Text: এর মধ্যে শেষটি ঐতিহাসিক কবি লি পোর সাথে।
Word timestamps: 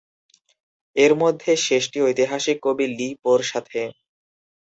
এর 0.95 1.11
মধ্যে 1.15 1.51
শেষটি 1.65 1.97
ঐতিহাসিক 2.01 2.57
কবি 2.65 2.85
লি 2.97 3.09
পোর 3.23 3.39
সাথে। 3.43 3.81